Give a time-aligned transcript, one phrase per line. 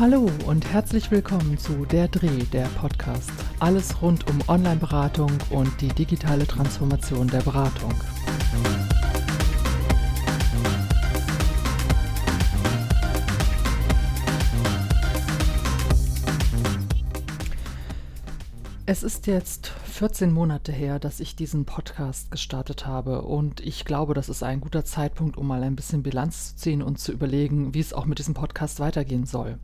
[0.00, 3.30] Hallo und herzlich willkommen zu Der Dreh, der Podcast.
[3.58, 7.92] Alles rund um Online-Beratung und die digitale Transformation der Beratung.
[18.86, 24.14] Es ist jetzt 14 Monate her, dass ich diesen Podcast gestartet habe und ich glaube,
[24.14, 27.74] das ist ein guter Zeitpunkt, um mal ein bisschen Bilanz zu ziehen und zu überlegen,
[27.74, 29.58] wie es auch mit diesem Podcast weitergehen soll.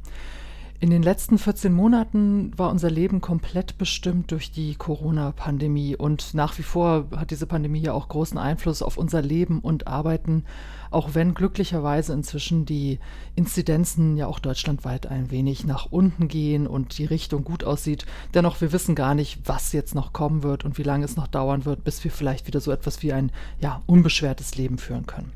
[0.79, 6.59] In den letzten 14 Monaten war unser Leben komplett bestimmt durch die Corona-Pandemie und nach
[6.59, 10.45] wie vor hat diese Pandemie ja auch großen Einfluss auf unser Leben und Arbeiten,
[10.91, 12.99] auch wenn glücklicherweise inzwischen die
[13.35, 18.05] Inzidenzen ja auch deutschlandweit ein wenig nach unten gehen und die Richtung gut aussieht.
[18.35, 21.27] Dennoch, wir wissen gar nicht, was jetzt noch kommen wird und wie lange es noch
[21.27, 25.33] dauern wird, bis wir vielleicht wieder so etwas wie ein ja, unbeschwertes Leben führen können.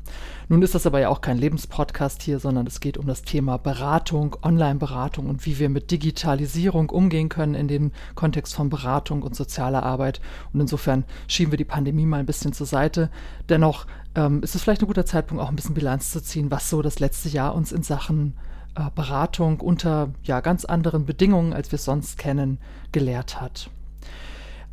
[0.49, 3.57] Nun ist das aber ja auch kein Lebenspodcast hier, sondern es geht um das Thema
[3.57, 9.35] Beratung, Online-Beratung und wie wir mit Digitalisierung umgehen können in dem Kontext von Beratung und
[9.35, 10.21] sozialer Arbeit.
[10.53, 13.09] Und insofern schieben wir die Pandemie mal ein bisschen zur Seite.
[13.49, 16.69] Dennoch ähm, ist es vielleicht ein guter Zeitpunkt, auch ein bisschen Bilanz zu ziehen, was
[16.69, 18.33] so das letzte Jahr uns in Sachen
[18.75, 22.59] äh, Beratung unter ja, ganz anderen Bedingungen, als wir es sonst kennen,
[22.91, 23.69] gelehrt hat.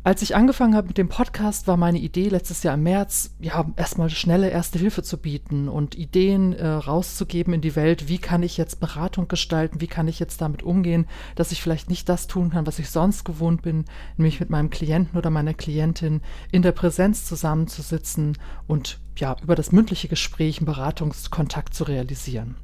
[0.01, 3.69] Als ich angefangen habe mit dem Podcast, war meine Idee letztes Jahr im März, ja,
[3.75, 8.07] erstmal schnelle erste Hilfe zu bieten und Ideen äh, rauszugeben in die Welt.
[8.07, 9.81] Wie kann ich jetzt Beratung gestalten?
[9.81, 11.05] Wie kann ich jetzt damit umgehen,
[11.35, 13.83] dass ich vielleicht nicht das tun kann, was ich sonst gewohnt bin,
[14.15, 19.71] nämlich mit meinem Klienten oder meiner Klientin in der Präsenz zusammenzusitzen und ja, über das
[19.71, 22.55] mündliche Gespräch einen Beratungskontakt zu realisieren.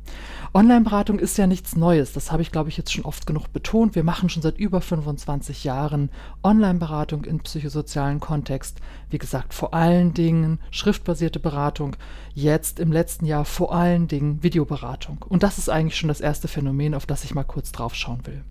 [0.54, 2.14] Online-Beratung ist ja nichts Neues.
[2.14, 3.96] Das habe ich, glaube ich, jetzt schon oft genug betont.
[3.96, 6.10] Wir machen schon seit über 25 Jahren
[6.44, 8.80] Online-Beratung im psychosozialen Kontext.
[9.10, 11.98] Wie gesagt, vor allen Dingen schriftbasierte Beratung.
[12.34, 15.26] Jetzt im letzten Jahr vor allen Dingen Videoberatung.
[15.28, 18.26] Und das ist eigentlich schon das erste Phänomen, auf das ich mal kurz drauf schauen
[18.26, 18.44] will.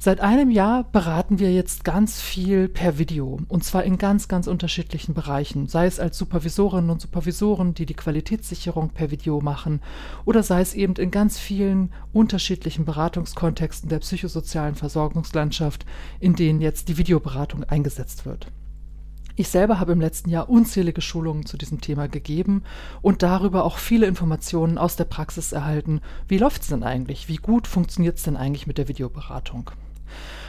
[0.00, 4.46] Seit einem Jahr beraten wir jetzt ganz viel per Video und zwar in ganz, ganz
[4.46, 9.80] unterschiedlichen Bereichen, sei es als Supervisorinnen und Supervisoren, die die Qualitätssicherung per Video machen
[10.24, 15.84] oder sei es eben in ganz vielen unterschiedlichen Beratungskontexten der psychosozialen Versorgungslandschaft,
[16.20, 18.52] in denen jetzt die Videoberatung eingesetzt wird.
[19.34, 22.62] Ich selber habe im letzten Jahr unzählige Schulungen zu diesem Thema gegeben
[23.02, 26.02] und darüber auch viele Informationen aus der Praxis erhalten.
[26.28, 27.28] Wie läuft es denn eigentlich?
[27.28, 29.72] Wie gut funktioniert es denn eigentlich mit der Videoberatung?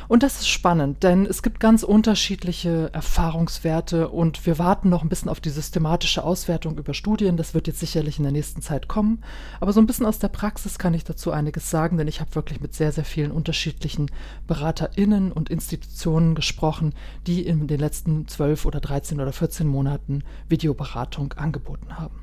[0.10, 5.08] Und das ist spannend, denn es gibt ganz unterschiedliche Erfahrungswerte und wir warten noch ein
[5.08, 7.38] bisschen auf die systematische Auswertung über Studien.
[7.38, 9.24] Das wird jetzt sicherlich in der nächsten Zeit kommen.
[9.60, 12.34] Aber so ein bisschen aus der Praxis kann ich dazu einiges sagen, denn ich habe
[12.34, 14.10] wirklich mit sehr, sehr vielen unterschiedlichen
[14.48, 16.96] BeraterInnen und Institutionen gesprochen,
[17.28, 22.20] die in den letzten 12 oder 13 oder 14 Monaten Videoberatung angeboten haben.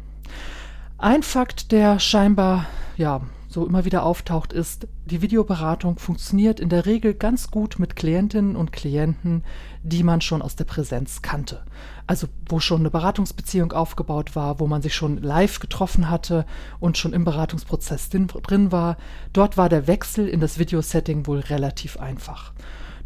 [0.99, 2.67] Ein Fakt, der scheinbar
[2.97, 7.95] ja so immer wieder auftaucht, ist, die Videoberatung funktioniert in der Regel ganz gut mit
[7.95, 9.45] Klientinnen und Klienten,
[9.85, 11.63] die man schon aus der Präsenz kannte.
[12.09, 16.45] Also wo schon eine Beratungsbeziehung aufgebaut war, wo man sich schon live getroffen hatte
[16.81, 18.97] und schon im Beratungsprozess drin war.
[19.33, 22.53] Dort war der Wechsel in das Videosetting wohl relativ einfach.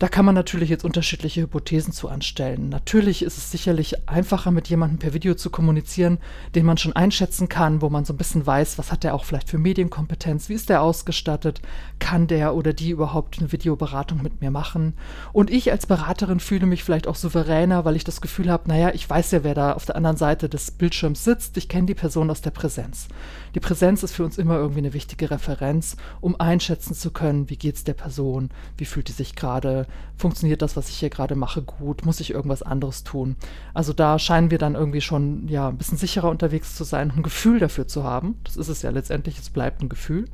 [0.01, 2.71] Da kann man natürlich jetzt unterschiedliche Hypothesen zu anstellen.
[2.71, 6.17] Natürlich ist es sicherlich einfacher, mit jemandem per Video zu kommunizieren,
[6.55, 9.25] den man schon einschätzen kann, wo man so ein bisschen weiß, was hat der auch
[9.25, 11.61] vielleicht für Medienkompetenz, wie ist der ausgestattet,
[12.01, 14.95] kann der oder die überhaupt eine Videoberatung mit mir machen.
[15.33, 18.91] Und ich als Beraterin fühle mich vielleicht auch souveräner, weil ich das Gefühl habe, naja,
[18.93, 21.95] ich weiß ja, wer da auf der anderen Seite des Bildschirms sitzt, ich kenne die
[21.95, 23.07] Person aus der Präsenz.
[23.55, 27.57] Die Präsenz ist für uns immer irgendwie eine wichtige Referenz, um einschätzen zu können, wie
[27.57, 31.35] geht es der Person, wie fühlt die sich gerade, funktioniert das, was ich hier gerade
[31.35, 32.05] mache, gut?
[32.05, 33.37] Muss ich irgendwas anderes tun?
[33.75, 37.23] Also da scheinen wir dann irgendwie schon ja ein bisschen sicherer unterwegs zu sein, ein
[37.23, 38.37] Gefühl dafür zu haben.
[38.45, 40.27] Das ist es ja letztendlich, es bleibt ein Gefühl,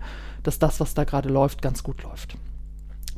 [0.43, 2.37] dass das, was da gerade läuft, ganz gut läuft.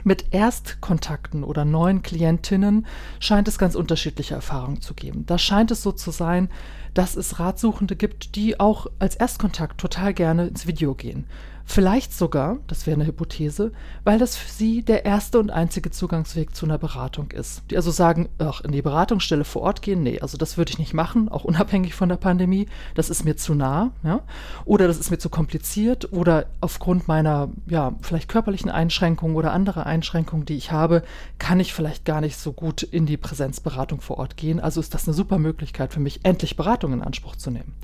[0.04, 2.86] Mit Erstkontakten oder neuen Klientinnen
[3.20, 5.26] scheint es ganz unterschiedliche Erfahrungen zu geben.
[5.26, 6.48] Da scheint es so zu sein,
[6.94, 11.26] dass es Ratsuchende gibt, die auch als Erstkontakt total gerne ins Video gehen.
[11.70, 16.56] Vielleicht sogar, das wäre eine Hypothese, weil das für sie der erste und einzige Zugangsweg
[16.56, 17.62] zu einer Beratung ist.
[17.70, 20.78] Die also sagen, ach, in die Beratungsstelle vor Ort gehen, nee, also das würde ich
[20.78, 24.22] nicht machen, auch unabhängig von der Pandemie, das ist mir zu nah, ja,
[24.64, 29.84] oder das ist mir zu kompliziert oder aufgrund meiner, ja, vielleicht körperlichen Einschränkungen oder anderer
[29.84, 31.02] Einschränkungen, die ich habe,
[31.38, 34.58] kann ich vielleicht gar nicht so gut in die Präsenzberatung vor Ort gehen.
[34.58, 37.74] Also ist das eine super Möglichkeit für mich, endlich Beratung in Anspruch zu nehmen.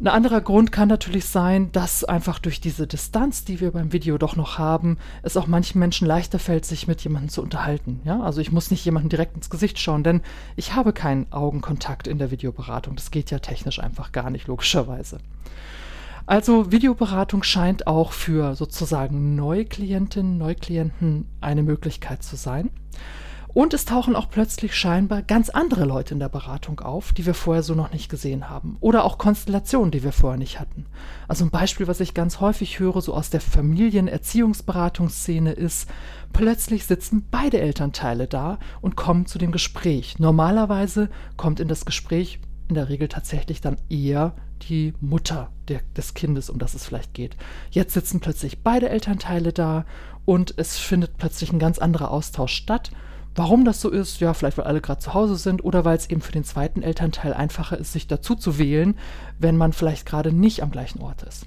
[0.00, 4.16] Ein anderer Grund kann natürlich sein, dass einfach durch diese Distanz, die wir beim Video
[4.16, 8.00] doch noch haben, es auch manchen Menschen leichter fällt, sich mit jemandem zu unterhalten.
[8.04, 8.22] Ja?
[8.22, 10.22] Also ich muss nicht jemandem direkt ins Gesicht schauen, denn
[10.56, 12.96] ich habe keinen Augenkontakt in der Videoberatung.
[12.96, 15.18] Das geht ja technisch einfach gar nicht, logischerweise.
[16.24, 22.70] Also Videoberatung scheint auch für sozusagen Neuklientinnen, Neuklienten eine Möglichkeit zu sein.
[23.52, 27.34] Und es tauchen auch plötzlich scheinbar ganz andere Leute in der Beratung auf, die wir
[27.34, 28.76] vorher so noch nicht gesehen haben.
[28.80, 30.86] Oder auch Konstellationen, die wir vorher nicht hatten.
[31.26, 35.88] Also ein Beispiel, was ich ganz häufig höre, so aus der Familienerziehungsberatungsszene ist,
[36.32, 40.18] plötzlich sitzen beide Elternteile da und kommen zu dem Gespräch.
[40.18, 44.34] Normalerweise kommt in das Gespräch in der Regel tatsächlich dann eher
[44.68, 47.36] die Mutter der, des Kindes, um das es vielleicht geht.
[47.70, 49.84] Jetzt sitzen plötzlich beide Elternteile da
[50.24, 52.90] und es findet plötzlich ein ganz anderer Austausch statt.
[53.34, 56.10] Warum das so ist, ja, vielleicht weil alle gerade zu Hause sind oder weil es
[56.10, 58.96] eben für den zweiten Elternteil einfacher ist, sich dazu zu wählen,
[59.38, 61.46] wenn man vielleicht gerade nicht am gleichen Ort ist.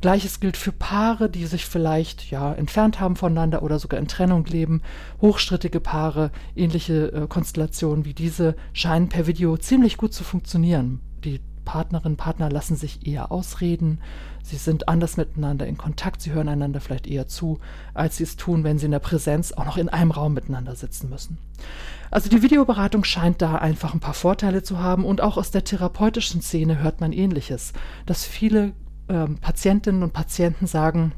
[0.00, 4.44] Gleiches gilt für Paare, die sich vielleicht ja entfernt haben voneinander oder sogar in Trennung
[4.46, 4.82] leben.
[5.20, 11.00] Hochstrittige Paare, ähnliche äh, Konstellationen wie diese scheinen per Video ziemlich gut zu funktionieren.
[11.22, 11.40] Die
[11.70, 14.00] Partnerinnen, Partner lassen sich eher ausreden.
[14.42, 16.20] Sie sind anders miteinander in Kontakt.
[16.20, 17.60] Sie hören einander vielleicht eher zu,
[17.94, 20.74] als sie es tun, wenn sie in der Präsenz auch noch in einem Raum miteinander
[20.74, 21.38] sitzen müssen.
[22.10, 25.62] Also die Videoberatung scheint da einfach ein paar Vorteile zu haben und auch aus der
[25.62, 27.72] therapeutischen Szene hört man ähnliches,
[28.04, 28.72] dass viele
[29.08, 31.12] ähm, Patientinnen und Patienten sagen,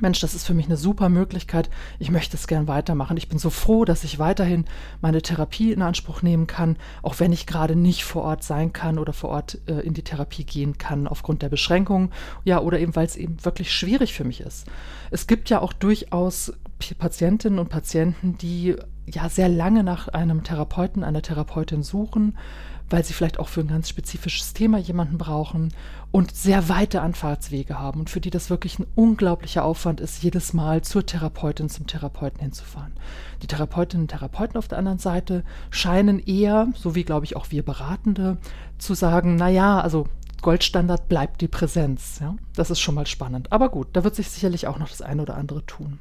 [0.00, 1.70] Mensch, das ist für mich eine super Möglichkeit.
[1.98, 3.16] Ich möchte es gern weitermachen.
[3.16, 4.66] Ich bin so froh, dass ich weiterhin
[5.00, 8.98] meine Therapie in Anspruch nehmen kann, auch wenn ich gerade nicht vor Ort sein kann
[8.98, 12.12] oder vor Ort äh, in die Therapie gehen kann aufgrund der Beschränkungen.
[12.44, 14.66] Ja, oder eben, weil es eben wirklich schwierig für mich ist.
[15.10, 16.52] Es gibt ja auch durchaus
[16.98, 22.36] Patientinnen und Patienten, die ja sehr lange nach einem Therapeuten, einer Therapeutin suchen,
[22.88, 25.72] weil sie vielleicht auch für ein ganz spezifisches Thema jemanden brauchen
[26.12, 30.52] und sehr weite Anfahrtswege haben und für die das wirklich ein unglaublicher Aufwand ist, jedes
[30.52, 32.92] Mal zur Therapeutin, zum Therapeuten hinzufahren.
[33.42, 37.50] Die Therapeutinnen und Therapeuten auf der anderen Seite scheinen eher, so wie glaube ich auch
[37.50, 38.38] wir Beratende,
[38.78, 40.06] zu sagen, naja, also
[40.42, 42.20] Goldstandard bleibt die Präsenz.
[42.20, 42.36] Ja?
[42.54, 43.52] Das ist schon mal spannend.
[43.52, 45.98] Aber gut, da wird sich sicherlich auch noch das eine oder andere tun.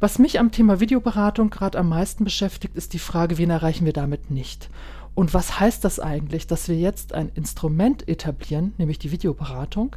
[0.00, 3.92] Was mich am Thema Videoberatung gerade am meisten beschäftigt, ist die Frage, wen erreichen wir
[3.92, 4.70] damit nicht?
[5.16, 9.96] Und was heißt das eigentlich, dass wir jetzt ein Instrument etablieren, nämlich die Videoberatung,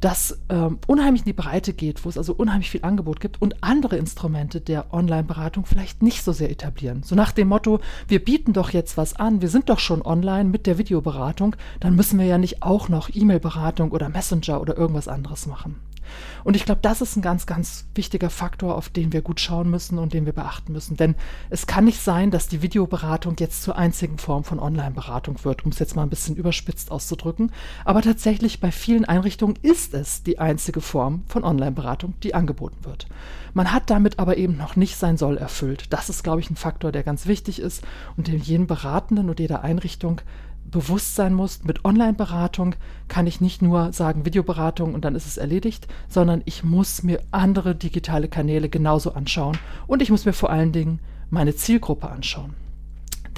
[0.00, 3.62] das ähm, unheimlich in die Breite geht, wo es also unheimlich viel Angebot gibt und
[3.62, 7.04] andere Instrumente der Online-Beratung vielleicht nicht so sehr etablieren.
[7.04, 10.48] So nach dem Motto, wir bieten doch jetzt was an, wir sind doch schon online
[10.48, 15.06] mit der Videoberatung, dann müssen wir ja nicht auch noch E-Mail-Beratung oder Messenger oder irgendwas
[15.06, 15.76] anderes machen.
[16.44, 19.70] Und ich glaube, das ist ein ganz, ganz wichtiger Faktor, auf den wir gut schauen
[19.70, 20.96] müssen und den wir beachten müssen.
[20.96, 21.14] Denn
[21.50, 25.70] es kann nicht sein, dass die Videoberatung jetzt zur einzigen Form von Online-Beratung wird, um
[25.72, 27.52] es jetzt mal ein bisschen überspitzt auszudrücken.
[27.84, 33.06] Aber tatsächlich bei vielen Einrichtungen ist es die einzige Form von Online-Beratung, die angeboten wird.
[33.54, 35.92] Man hat damit aber eben noch nicht sein Soll erfüllt.
[35.92, 37.82] Das ist, glaube ich, ein Faktor, der ganz wichtig ist
[38.16, 40.20] und den jeden Beratenden und jeder Einrichtung
[40.70, 42.74] bewusst sein muss, mit Online-Beratung
[43.08, 47.22] kann ich nicht nur sagen Videoberatung und dann ist es erledigt, sondern ich muss mir
[47.30, 51.00] andere digitale Kanäle genauso anschauen und ich muss mir vor allen Dingen
[51.30, 52.54] meine Zielgruppe anschauen.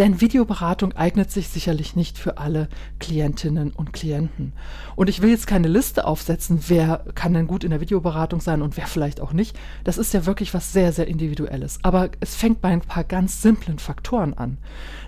[0.00, 2.70] Denn Videoberatung eignet sich sicherlich nicht für alle
[3.00, 4.54] Klientinnen und Klienten.
[4.96, 8.62] Und ich will jetzt keine Liste aufsetzen, wer kann denn gut in der Videoberatung sein
[8.62, 9.58] und wer vielleicht auch nicht.
[9.84, 11.80] Das ist ja wirklich was sehr, sehr Individuelles.
[11.82, 14.56] Aber es fängt bei ein paar ganz simplen Faktoren an.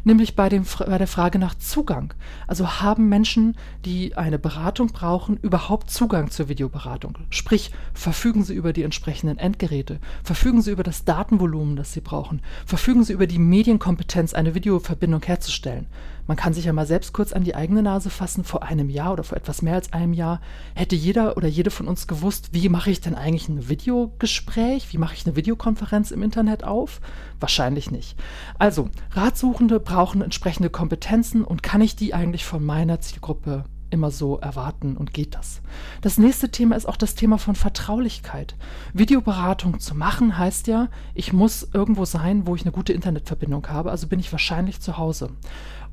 [0.05, 2.13] Nämlich bei, dem, bei der Frage nach Zugang.
[2.47, 3.57] Also haben Menschen,
[3.87, 7.17] die eine Beratung brauchen, überhaupt Zugang zur Videoberatung?
[7.31, 10.01] Sprich, verfügen sie über die entsprechenden Endgeräte?
[10.23, 12.43] Verfügen sie über das Datenvolumen, das sie brauchen?
[12.67, 15.87] Verfügen sie über die Medienkompetenz, eine Video Verbindung herzustellen.
[16.27, 18.45] Man kann sich ja mal selbst kurz an die eigene Nase fassen.
[18.45, 20.41] Vor einem Jahr oder vor etwas mehr als einem Jahr
[20.75, 24.93] hätte jeder oder jede von uns gewusst, wie mache ich denn eigentlich ein Videogespräch?
[24.93, 27.01] Wie mache ich eine Videokonferenz im Internet auf?
[27.41, 28.17] Wahrscheinlich nicht.
[28.59, 34.39] Also, Ratsuchende brauchen entsprechende Kompetenzen und kann ich die eigentlich von meiner Zielgruppe immer so
[34.39, 35.61] erwarten und geht das.
[36.01, 38.57] Das nächste Thema ist auch das Thema von Vertraulichkeit.
[38.93, 43.91] Videoberatung zu machen heißt ja, ich muss irgendwo sein, wo ich eine gute Internetverbindung habe,
[43.91, 45.31] also bin ich wahrscheinlich zu Hause.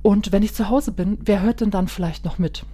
[0.02, 2.66] Und wenn ich zu Hause bin, wer hört denn dann vielleicht noch mit?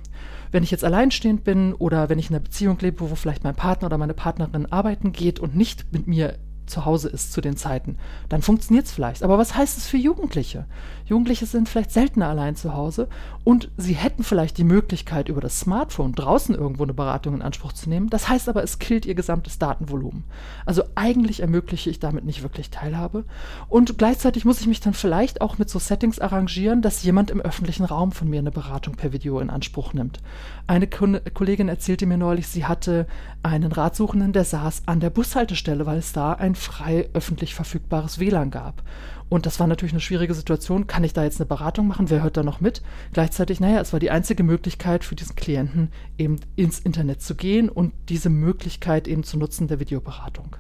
[0.52, 3.56] Wenn ich jetzt alleinstehend bin oder wenn ich in einer Beziehung lebe, wo vielleicht mein
[3.56, 7.58] Partner oder meine Partnerin arbeiten geht und nicht mit mir zu Hause ist zu den
[7.58, 7.98] Zeiten,
[8.30, 9.24] dann funktioniert es vielleicht.
[9.24, 10.66] Aber was heißt es für Jugendliche?
[11.06, 13.08] Jugendliche sind vielleicht seltener allein zu Hause
[13.44, 17.74] und sie hätten vielleicht die Möglichkeit, über das Smartphone draußen irgendwo eine Beratung in Anspruch
[17.74, 18.10] zu nehmen.
[18.10, 20.24] Das heißt aber, es killt ihr gesamtes Datenvolumen.
[20.66, 23.26] Also eigentlich ermögliche ich damit nicht wirklich Teilhabe.
[23.70, 27.40] Und gleichzeitig muss ich mich dann vielleicht auch mit so Settings arrangieren, dass jemand im
[27.40, 30.20] öffentlichen Raum von mir eine Beratung per Video in Anspruch nimmt.
[30.66, 33.06] Eine Kollegin erzählte mir neulich, sie hatte
[33.44, 38.50] einen Ratsuchenden, der saß an der Bushaltestelle, weil es da ein frei öffentlich verfügbares WLAN
[38.50, 38.82] gab.
[39.28, 40.86] Und das war natürlich eine schwierige Situation.
[40.96, 42.10] Kann ich da jetzt eine Beratung machen?
[42.10, 42.82] Wer hört da noch mit?
[43.12, 47.68] Gleichzeitig, naja, es war die einzige Möglichkeit für diesen Klienten eben ins Internet zu gehen
[47.68, 50.56] und diese Möglichkeit eben zu nutzen der Videoberatung.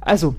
[0.00, 0.36] Also,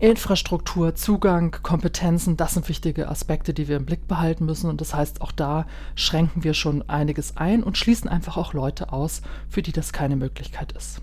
[0.00, 4.68] Infrastruktur, Zugang, Kompetenzen, das sind wichtige Aspekte, die wir im Blick behalten müssen.
[4.68, 8.92] Und das heißt, auch da schränken wir schon einiges ein und schließen einfach auch Leute
[8.92, 11.00] aus, für die das keine Möglichkeit ist.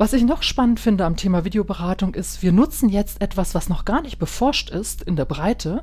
[0.00, 3.84] Was ich noch spannend finde am Thema Videoberatung ist, wir nutzen jetzt etwas, was noch
[3.84, 5.82] gar nicht beforscht ist in der Breite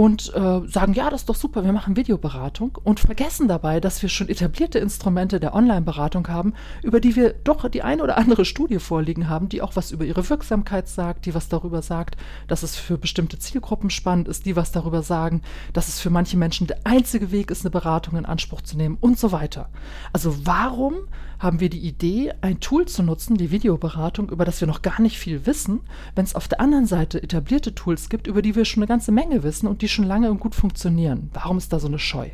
[0.00, 4.00] und äh, sagen, ja, das ist doch super, wir machen Videoberatung und vergessen dabei, dass
[4.00, 8.46] wir schon etablierte Instrumente der Online-Beratung haben, über die wir doch die eine oder andere
[8.46, 12.16] Studie vorliegen haben, die auch was über ihre Wirksamkeit sagt, die was darüber sagt,
[12.48, 15.42] dass es für bestimmte Zielgruppen spannend ist, die was darüber sagen,
[15.74, 18.96] dass es für manche Menschen der einzige Weg ist, eine Beratung in Anspruch zu nehmen
[19.02, 19.68] und so weiter.
[20.14, 20.94] Also warum
[21.40, 25.00] haben wir die Idee, ein Tool zu nutzen, die Videoberatung, über das wir noch gar
[25.00, 25.80] nicht viel wissen,
[26.14, 29.10] wenn es auf der anderen Seite etablierte Tools gibt, über die wir schon eine ganze
[29.10, 31.30] Menge wissen und die schon lange und gut funktionieren.
[31.32, 32.28] Warum ist da so eine Scheu?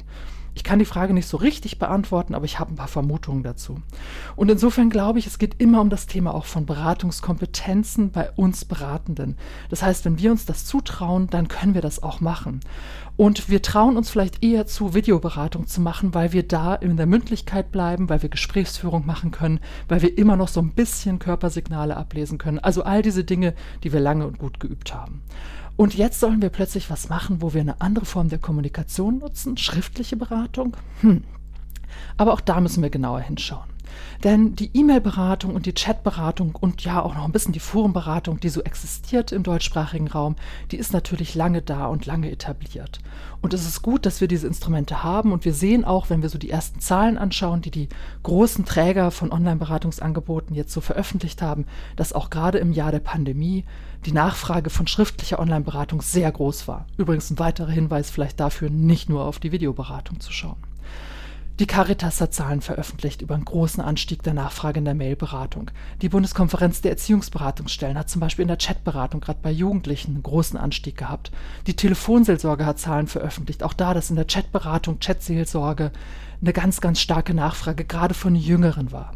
[0.56, 3.82] Ich kann die Frage nicht so richtig beantworten, aber ich habe ein paar Vermutungen dazu.
[4.36, 8.64] Und insofern glaube ich, es geht immer um das Thema auch von Beratungskompetenzen bei uns
[8.64, 9.36] Beratenden.
[9.68, 12.60] Das heißt, wenn wir uns das zutrauen, dann können wir das auch machen.
[13.18, 17.06] Und wir trauen uns vielleicht eher zu, Videoberatung zu machen, weil wir da in der
[17.06, 21.98] Mündlichkeit bleiben, weil wir Gesprächsführung machen können, weil wir immer noch so ein bisschen Körpersignale
[21.98, 22.60] ablesen können.
[22.60, 25.20] Also all diese Dinge, die wir lange und gut geübt haben.
[25.76, 29.56] Und jetzt sollen wir plötzlich was machen, wo wir eine andere Form der Kommunikation nutzen,
[29.56, 30.76] schriftliche Beratung.
[31.02, 31.22] Hm.
[32.16, 33.68] Aber auch da müssen wir genauer hinschauen.
[34.24, 38.48] Denn die E-Mail-Beratung und die Chat-Beratung und ja auch noch ein bisschen die Forenberatung, die
[38.48, 40.36] so existiert im deutschsprachigen Raum,
[40.70, 43.00] die ist natürlich lange da und lange etabliert.
[43.40, 46.28] Und es ist gut, dass wir diese Instrumente haben und wir sehen auch, wenn wir
[46.28, 47.88] so die ersten Zahlen anschauen, die die
[48.22, 51.66] großen Träger von Online-Beratungsangeboten jetzt so veröffentlicht haben,
[51.96, 53.64] dass auch gerade im Jahr der Pandemie
[54.04, 56.86] die Nachfrage von schriftlicher Online-Beratung sehr groß war.
[56.96, 60.65] Übrigens ein weiterer Hinweis vielleicht dafür, nicht nur auf die Videoberatung zu schauen.
[61.58, 65.70] Die Caritas hat Zahlen veröffentlicht über einen großen Anstieg der Nachfrage in der Mailberatung.
[66.02, 70.58] Die Bundeskonferenz der Erziehungsberatungsstellen hat zum Beispiel in der Chatberatung gerade bei Jugendlichen einen großen
[70.58, 71.30] Anstieg gehabt.
[71.66, 75.92] Die Telefonseelsorge hat Zahlen veröffentlicht, auch da, dass in der Chatberatung, Chatseelsorge
[76.42, 79.12] eine ganz, ganz starke Nachfrage gerade von Jüngeren war.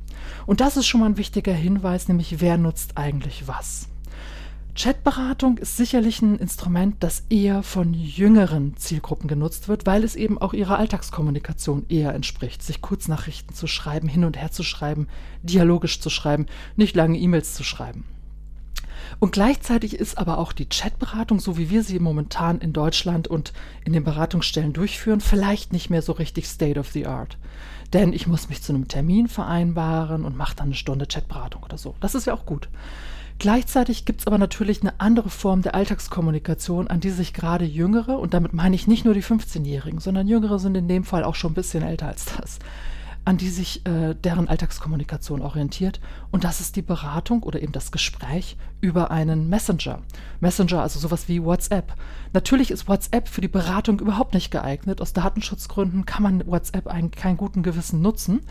[0.46, 3.88] Und das ist schon mal ein wichtiger Hinweis, nämlich wer nutzt eigentlich was.
[4.74, 10.38] Chatberatung ist sicherlich ein Instrument, das eher von jüngeren Zielgruppen genutzt wird, weil es eben
[10.38, 15.08] auch ihrer Alltagskommunikation eher entspricht, sich Kurznachrichten zu schreiben, hin und her zu schreiben,
[15.42, 16.46] dialogisch zu schreiben,
[16.76, 18.04] nicht lange E-Mails zu schreiben.
[19.18, 23.52] Und gleichzeitig ist aber auch die Chatberatung, so wie wir sie momentan in Deutschland und
[23.84, 27.36] in den Beratungsstellen durchführen, vielleicht nicht mehr so richtig State of the Art.
[27.92, 31.76] Denn ich muss mich zu einem Termin vereinbaren und mache dann eine Stunde Chatberatung oder
[31.76, 31.96] so.
[32.00, 32.68] Das ist ja auch gut.
[33.40, 38.18] Gleichzeitig gibt es aber natürlich eine andere Form der Alltagskommunikation, an die sich gerade Jüngere,
[38.18, 41.34] und damit meine ich nicht nur die 15-Jährigen, sondern Jüngere sind in dem Fall auch
[41.34, 42.58] schon ein bisschen älter als das,
[43.24, 46.00] an die sich äh, deren Alltagskommunikation orientiert.
[46.30, 50.00] Und das ist die Beratung oder eben das Gespräch über einen Messenger.
[50.40, 51.94] Messenger, also sowas wie WhatsApp.
[52.34, 55.00] Natürlich ist WhatsApp für die Beratung überhaupt nicht geeignet.
[55.00, 58.42] Aus Datenschutzgründen kann man WhatsApp eigentlich keinen guten Gewissen nutzen.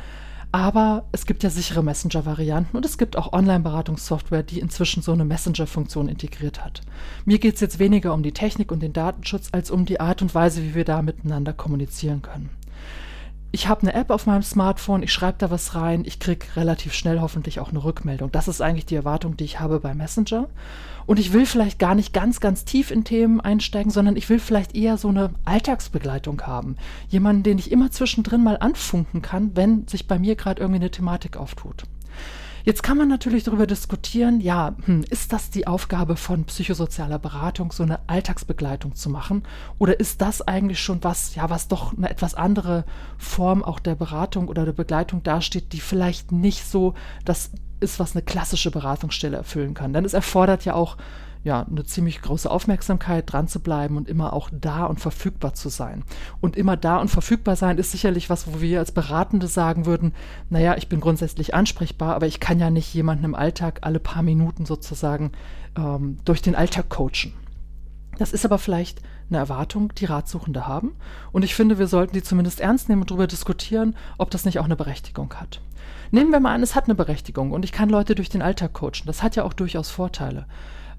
[0.51, 5.25] Aber es gibt ja sichere Messenger-Varianten und es gibt auch Online-Beratungssoftware, die inzwischen so eine
[5.25, 6.82] Messenger-Funktion integriert hat.
[7.25, 10.24] Mir geht es jetzt weniger um die Technik und den Datenschutz als um die Art
[10.24, 12.50] und Weise, wie wir da miteinander kommunizieren können
[13.51, 16.94] ich habe eine App auf meinem Smartphone, ich schreibe da was rein, ich kriege relativ
[16.94, 18.32] schnell hoffentlich auch eine Rückmeldung.
[18.32, 20.48] Das ist eigentlich die Erwartung, die ich habe bei Messenger.
[21.08, 24.38] Und ich will vielleicht gar nicht ganz, ganz tief in Themen einsteigen, sondern ich will
[24.38, 26.75] vielleicht eher so eine Alltagsbegleitung haben.
[27.08, 30.91] Jemanden, den ich immer zwischendrin mal anfunken kann, wenn sich bei mir gerade irgendwie eine
[30.91, 31.86] Thematik auftut.
[32.63, 37.72] Jetzt kann man natürlich darüber diskutieren, ja, hm, ist das die Aufgabe von psychosozialer Beratung,
[37.72, 39.44] so eine Alltagsbegleitung zu machen?
[39.78, 42.86] Oder ist das eigentlich schon was, ja, was doch eine etwas andere
[43.18, 46.94] Form auch der Beratung oder der Begleitung dasteht, die vielleicht nicht so
[47.25, 49.94] das ist, was eine klassische Beratungsstelle erfüllen kann?
[49.94, 50.98] Denn es erfordert ja auch
[51.43, 55.69] ja, eine ziemlich große Aufmerksamkeit, dran zu bleiben und immer auch da und verfügbar zu
[55.69, 56.03] sein.
[56.41, 60.13] Und immer da und verfügbar sein ist sicherlich was, wo wir als Beratende sagen würden,
[60.50, 64.22] naja, ich bin grundsätzlich ansprechbar, aber ich kann ja nicht jemanden im Alltag alle paar
[64.22, 65.31] Minuten sozusagen
[65.77, 67.34] ähm, durch den Alltag coachen.
[68.17, 70.91] Das ist aber vielleicht eine Erwartung, die Ratsuchende haben.
[71.31, 74.60] Und ich finde, wir sollten die zumindest ernst nehmen und darüber diskutieren, ob das nicht
[74.60, 75.62] auch eine Berechtigung hat.
[76.12, 78.74] Nehmen wir mal an, es hat eine Berechtigung und ich kann Leute durch den Alltag
[78.74, 79.05] coachen.
[79.05, 80.46] Das hat ja auch durchaus Vorteile.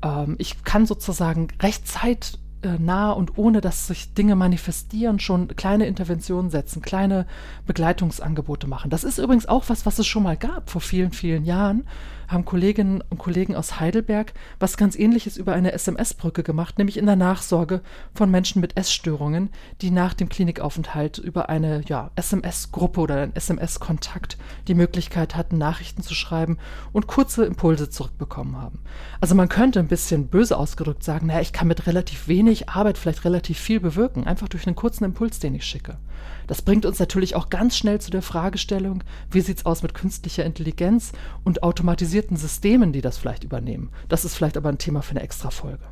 [0.02, 5.48] Ähm, ich kann sozusagen recht zeit äh, nah und ohne dass sich Dinge manifestieren, schon
[5.48, 7.26] kleine Interventionen setzen, kleine
[7.66, 8.90] Begleitungsangebote machen.
[8.90, 11.84] Das ist übrigens auch was, was es schon mal gab vor vielen, vielen Jahren
[12.30, 17.06] haben Kolleginnen und Kollegen aus Heidelberg was ganz ähnliches über eine SMS-Brücke gemacht, nämlich in
[17.06, 17.80] der Nachsorge
[18.14, 19.50] von Menschen mit Essstörungen,
[19.80, 24.38] die nach dem Klinikaufenthalt über eine ja, SMS-Gruppe oder einen SMS-Kontakt
[24.68, 26.58] die Möglichkeit hatten, Nachrichten zu schreiben
[26.92, 28.80] und kurze Impulse zurückbekommen haben.
[29.20, 32.98] Also man könnte ein bisschen böse ausgedrückt sagen, naja, ich kann mit relativ wenig Arbeit
[32.98, 35.98] vielleicht relativ viel bewirken, einfach durch einen kurzen Impuls, den ich schicke.
[36.46, 39.94] Das bringt uns natürlich auch ganz schnell zu der Fragestellung, wie sieht es aus mit
[39.94, 41.12] künstlicher Intelligenz
[41.44, 43.90] und automatisierten Systemen, die das vielleicht übernehmen.
[44.08, 45.84] Das ist vielleicht aber ein Thema für eine extra Folge.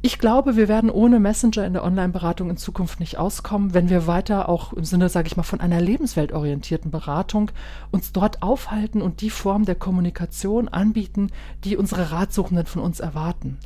[0.00, 4.06] Ich glaube, wir werden ohne Messenger in der Online-Beratung in Zukunft nicht auskommen, wenn wir
[4.06, 7.50] weiter auch im Sinne, sage ich mal, von einer lebensweltorientierten Beratung
[7.90, 11.32] uns dort aufhalten und die Form der Kommunikation anbieten,
[11.64, 13.58] die unsere Ratsuchenden von uns erwarten.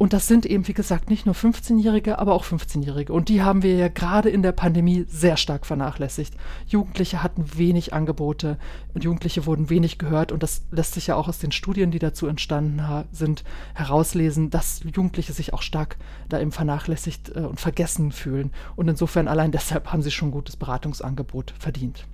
[0.00, 3.12] Und das sind eben, wie gesagt, nicht nur 15-Jährige, aber auch 15-Jährige.
[3.12, 6.32] Und die haben wir ja gerade in der Pandemie sehr stark vernachlässigt.
[6.66, 8.56] Jugendliche hatten wenig Angebote
[8.94, 10.32] und Jugendliche wurden wenig gehört.
[10.32, 12.80] Und das lässt sich ja auch aus den Studien, die dazu entstanden
[13.12, 15.98] sind, herauslesen, dass Jugendliche sich auch stark
[16.30, 18.52] da eben vernachlässigt äh, und vergessen fühlen.
[18.76, 22.06] Und insofern allein deshalb haben sie schon ein gutes Beratungsangebot verdient.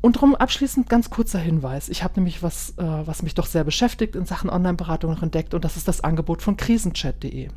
[0.00, 1.88] Und darum abschließend ganz kurzer Hinweis.
[1.88, 5.54] Ich habe nämlich was, äh, was mich doch sehr beschäftigt in Sachen Online-Beratung noch entdeckt
[5.54, 7.48] und das ist das Angebot von krisenchat.de.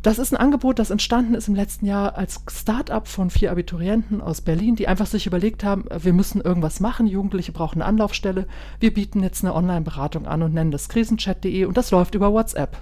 [0.00, 4.20] Das ist ein Angebot, das entstanden ist im letzten Jahr als Start-up von vier Abiturienten
[4.20, 8.46] aus Berlin, die einfach sich überlegt haben, wir müssen irgendwas machen, Jugendliche brauchen eine Anlaufstelle,
[8.80, 12.76] wir bieten jetzt eine Online-Beratung an und nennen das krisenchat.de und das läuft über WhatsApp.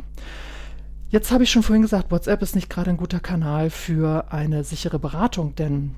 [1.11, 4.65] Jetzt habe ich schon vorhin gesagt, WhatsApp ist nicht gerade ein guter Kanal für eine
[4.65, 5.95] sichere Beratung, denn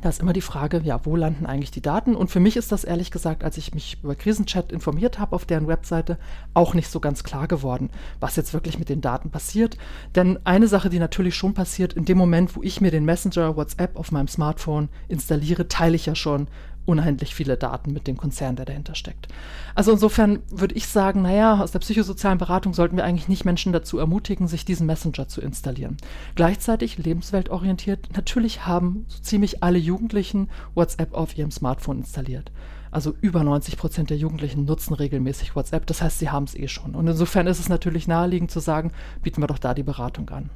[0.00, 2.14] da ist immer die Frage, ja, wo landen eigentlich die Daten?
[2.14, 5.44] Und für mich ist das ehrlich gesagt, als ich mich über Krisenchat informiert habe auf
[5.44, 6.18] deren Webseite,
[6.54, 7.90] auch nicht so ganz klar geworden,
[8.20, 9.76] was jetzt wirklich mit den Daten passiert.
[10.14, 13.56] Denn eine Sache, die natürlich schon passiert, in dem Moment, wo ich mir den Messenger
[13.56, 16.48] WhatsApp auf meinem Smartphone installiere, teile ich ja schon
[16.88, 19.28] unheimlich viele Daten mit dem Konzern, der dahinter steckt.
[19.74, 23.72] Also insofern würde ich sagen, naja, aus der psychosozialen Beratung sollten wir eigentlich nicht Menschen
[23.72, 25.98] dazu ermutigen, sich diesen Messenger zu installieren.
[26.34, 32.50] Gleichzeitig lebensweltorientiert, natürlich haben so ziemlich alle Jugendlichen WhatsApp auf ihrem Smartphone installiert.
[32.90, 35.86] Also über 90 Prozent der Jugendlichen nutzen regelmäßig WhatsApp.
[35.86, 36.94] Das heißt, sie haben es eh schon.
[36.94, 38.92] Und insofern ist es natürlich naheliegend zu sagen,
[39.22, 40.48] bieten wir doch da die Beratung an.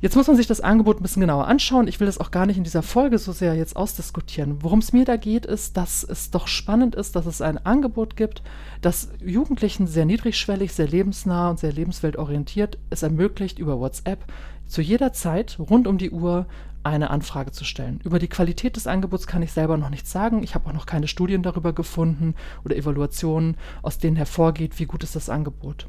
[0.00, 1.88] Jetzt muss man sich das Angebot ein bisschen genauer anschauen.
[1.88, 4.62] Ich will das auch gar nicht in dieser Folge so sehr jetzt ausdiskutieren.
[4.62, 8.14] Worum es mir da geht, ist, dass es doch spannend ist, dass es ein Angebot
[8.14, 8.42] gibt,
[8.82, 14.24] das Jugendlichen sehr niedrigschwellig, sehr lebensnah und sehr lebensweltorientiert es ermöglicht, über WhatsApp
[14.66, 16.46] zu jeder Zeit rund um die Uhr
[16.82, 18.00] eine Anfrage zu stellen.
[18.04, 20.42] Über die Qualität des Angebots kann ich selber noch nichts sagen.
[20.42, 25.02] Ich habe auch noch keine Studien darüber gefunden oder Evaluationen, aus denen hervorgeht, wie gut
[25.02, 25.86] ist das Angebot.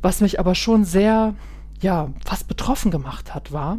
[0.00, 1.34] Was mich aber schon sehr
[1.80, 3.78] ja, fast betroffen gemacht hat, war,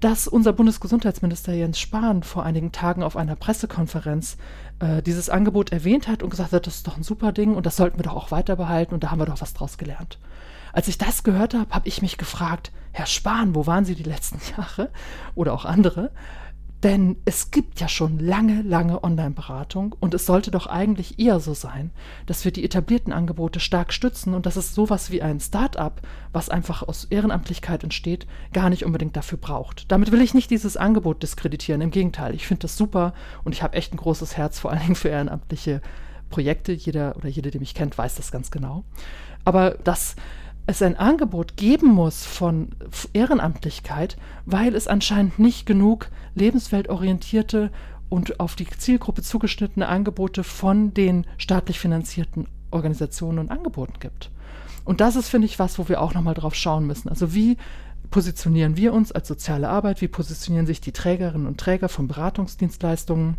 [0.00, 4.36] dass unser Bundesgesundheitsminister Jens Spahn vor einigen Tagen auf einer Pressekonferenz
[4.78, 7.64] äh, dieses Angebot erwähnt hat und gesagt hat, das ist doch ein super Ding und
[7.64, 10.18] das sollten wir doch auch weiter behalten und da haben wir doch was draus gelernt.
[10.72, 14.02] Als ich das gehört habe, habe ich mich gefragt, Herr Spahn, wo waren Sie die
[14.02, 14.90] letzten Jahre
[15.34, 16.10] oder auch andere?
[16.86, 21.52] Denn es gibt ja schon lange, lange Online-Beratung und es sollte doch eigentlich eher so
[21.52, 21.90] sein,
[22.26, 26.00] dass wir die etablierten Angebote stark stützen und dass es sowas wie ein Start-up,
[26.32, 29.90] was einfach aus Ehrenamtlichkeit entsteht, gar nicht unbedingt dafür braucht.
[29.90, 33.64] Damit will ich nicht dieses Angebot diskreditieren, im Gegenteil, ich finde das super und ich
[33.64, 35.82] habe echt ein großes Herz, vor allen Dingen für ehrenamtliche
[36.30, 36.70] Projekte.
[36.70, 38.84] Jeder oder jede, die mich kennt, weiß das ganz genau.
[39.44, 40.14] Aber das
[40.66, 42.70] es ein Angebot geben muss von
[43.12, 47.70] Ehrenamtlichkeit, weil es anscheinend nicht genug lebensweltorientierte
[48.08, 54.30] und auf die Zielgruppe zugeschnittene Angebote von den staatlich finanzierten Organisationen und Angeboten gibt.
[54.84, 57.08] Und das ist, finde ich, was, wo wir auch nochmal drauf schauen müssen.
[57.08, 57.56] Also wie
[58.10, 63.36] positionieren wir uns als soziale Arbeit, wie positionieren sich die Trägerinnen und Träger von Beratungsdienstleistungen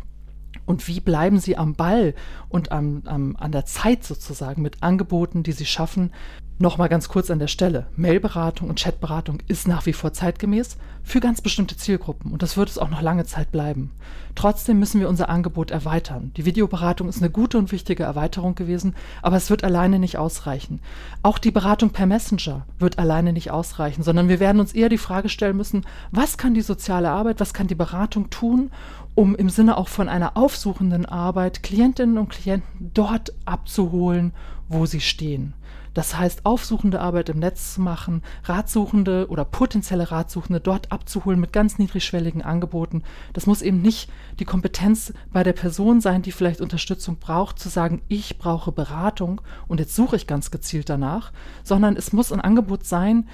[0.65, 2.13] und wie bleiben sie am Ball
[2.49, 6.11] und am, am, an der Zeit sozusagen mit Angeboten, die sie schaffen,
[6.60, 7.86] Nochmal ganz kurz an der Stelle.
[7.96, 12.67] Mailberatung und Chatberatung ist nach wie vor zeitgemäß für ganz bestimmte Zielgruppen und das wird
[12.67, 13.91] es auch noch lange Zeit bleiben.
[14.34, 16.32] Trotzdem müssen wir unser Angebot erweitern.
[16.36, 20.80] Die Videoberatung ist eine gute und wichtige Erweiterung gewesen, aber es wird alleine nicht ausreichen.
[21.22, 24.98] Auch die Beratung per Messenger wird alleine nicht ausreichen, sondern wir werden uns eher die
[24.98, 28.72] Frage stellen müssen, was kann die soziale Arbeit, was kann die Beratung tun,
[29.13, 34.34] um im Sinne auch von einer aufsuchenden Arbeit Klientinnen und Klienten dort abzuholen,
[34.70, 35.54] wo sie stehen.
[35.93, 41.54] Das heißt, aufsuchende Arbeit im Netz zu machen, Ratsuchende oder potenzielle Ratsuchende dort abzuholen mit
[41.54, 43.04] ganz niedrigschwelligen Angeboten.
[43.34, 47.69] Das muss eben nicht die Kompetenz bei der Person sein, die vielleicht Unterstützung braucht, zu
[47.69, 51.32] sagen, ich brauche Beratung und jetzt suche ich ganz gezielt danach,
[51.63, 53.28] sondern es muss ein Angebot sein,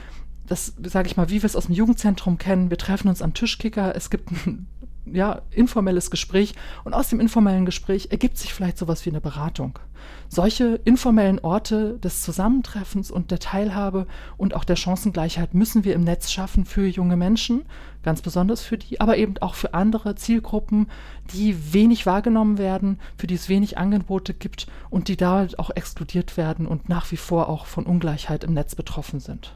[0.45, 2.69] das sage ich mal, wie wir es aus dem Jugendzentrum kennen.
[2.69, 4.67] Wir treffen uns am Tischkicker, es gibt ein
[5.05, 9.79] ja, informelles Gespräch und aus dem informellen Gespräch ergibt sich vielleicht sowas wie eine Beratung.
[10.27, 16.03] Solche informellen Orte des Zusammentreffens und der Teilhabe und auch der Chancengleichheit müssen wir im
[16.03, 17.65] Netz schaffen für junge Menschen,
[18.01, 20.87] ganz besonders für die, aber eben auch für andere Zielgruppen,
[21.33, 26.35] die wenig wahrgenommen werden, für die es wenig Angebote gibt und die da auch exkludiert
[26.35, 29.55] werden und nach wie vor auch von Ungleichheit im Netz betroffen sind.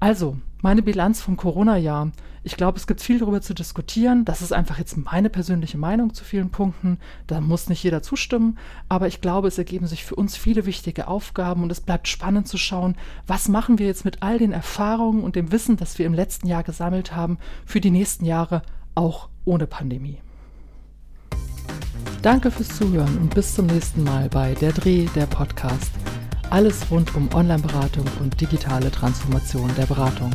[0.00, 2.12] Also, meine Bilanz vom Corona-Jahr.
[2.46, 4.26] Ich glaube, es gibt viel darüber zu diskutieren.
[4.26, 6.98] Das ist einfach jetzt meine persönliche Meinung zu vielen Punkten.
[7.26, 8.58] Da muss nicht jeder zustimmen.
[8.88, 12.46] Aber ich glaube, es ergeben sich für uns viele wichtige Aufgaben und es bleibt spannend
[12.46, 16.04] zu schauen, was machen wir jetzt mit all den Erfahrungen und dem Wissen, das wir
[16.04, 18.62] im letzten Jahr gesammelt haben, für die nächsten Jahre,
[18.94, 20.20] auch ohne Pandemie.
[22.20, 25.92] Danke fürs Zuhören und bis zum nächsten Mal bei Der Dreh, der Podcast.
[26.50, 30.34] Alles rund um Online-Beratung und digitale Transformation der Beratung.